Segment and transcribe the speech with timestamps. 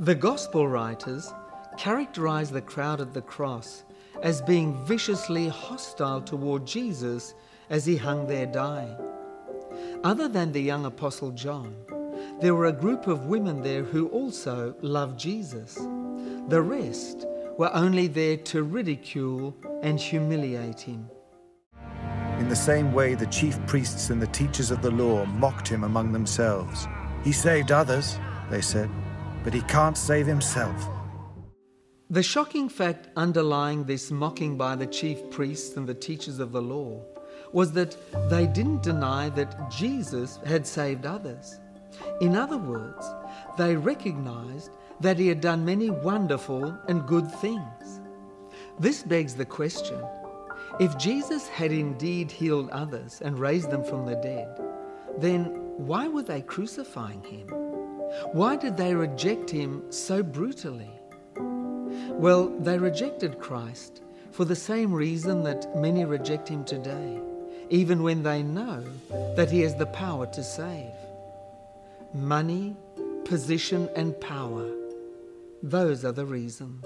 [0.00, 1.34] The Gospel writers
[1.76, 3.82] characterize the crowd at the cross
[4.22, 7.34] as being viciously hostile toward Jesus
[7.68, 8.96] as he hung there dying.
[10.04, 11.74] Other than the young apostle John,
[12.40, 15.74] there were a group of women there who also loved Jesus.
[16.46, 17.26] The rest
[17.58, 21.10] were only there to ridicule and humiliate him.
[22.38, 25.82] In the same way, the chief priests and the teachers of the law mocked him
[25.82, 26.86] among themselves.
[27.24, 28.16] He saved others,
[28.48, 28.88] they said,
[29.44, 30.88] but he can't save himself.
[32.10, 36.62] The shocking fact underlying this mocking by the chief priests and the teachers of the
[36.62, 37.02] law
[37.52, 37.96] was that
[38.30, 41.60] they didn't deny that Jesus had saved others.
[42.20, 43.06] In other words,
[43.56, 48.00] they recognized that he had done many wonderful and good things.
[48.78, 50.02] This begs the question
[50.80, 54.60] if Jesus had indeed healed others and raised them from the dead,
[55.18, 55.46] then
[55.76, 57.48] why were they crucifying him?
[58.32, 60.90] Why did they reject him so brutally?
[61.36, 67.20] Well, they rejected Christ for the same reason that many reject him today,
[67.70, 68.84] even when they know
[69.36, 70.92] that he has the power to save.
[72.14, 72.76] Money,
[73.24, 74.70] position, and power.
[75.62, 76.84] Those are the reasons.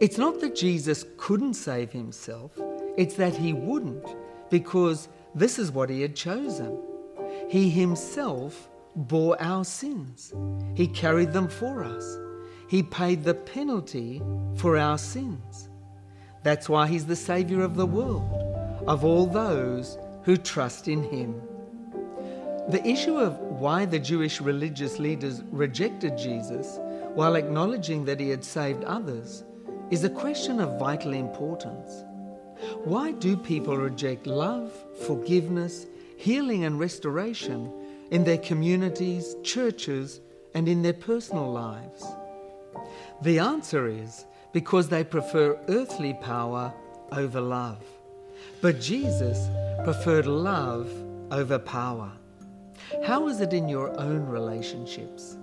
[0.00, 2.50] It's not that Jesus couldn't save himself,
[2.96, 4.06] it's that he wouldn't,
[4.50, 6.80] because this is what he had chosen.
[7.48, 10.32] He himself bore our sins,
[10.74, 12.18] he carried them for us.
[12.68, 14.22] He paid the penalty
[14.56, 15.68] for our sins.
[16.42, 21.40] That's why he's the Saviour of the world, of all those who trust in him.
[22.68, 26.78] The issue of why the Jewish religious leaders rejected Jesus
[27.14, 29.44] while acknowledging that he had saved others
[29.90, 32.04] is a question of vital importance.
[32.84, 34.72] Why do people reject love,
[35.06, 35.86] forgiveness,
[36.16, 37.70] healing, and restoration
[38.14, 40.20] in their communities, churches,
[40.54, 42.06] and in their personal lives?
[43.22, 46.72] The answer is because they prefer earthly power
[47.10, 47.82] over love.
[48.60, 49.48] But Jesus
[49.82, 50.88] preferred love
[51.32, 52.12] over power.
[53.04, 55.36] How is it in your own relationships?